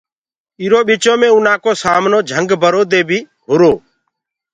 اِرو 0.61 0.79
ٻِچو 0.87 1.13
مي 1.19 1.29
اُنآ 1.33 1.53
ڪو 1.63 1.71
سامنو 1.83 2.19
جھنگ 2.29 2.49
برو 2.61 2.81
دي 2.91 3.01
بي 3.09 3.19
هُرو۔ 3.49 3.71